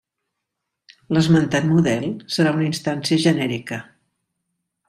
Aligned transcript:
L'esmentat 1.17 1.69
model 1.73 2.09
serà 2.37 2.57
una 2.57 2.67
instància 2.71 3.23
genèrica. 3.29 3.83